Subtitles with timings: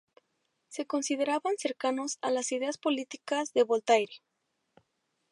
[0.67, 4.13] Se consideraban cercanos a las ideas políticas de Voltaire.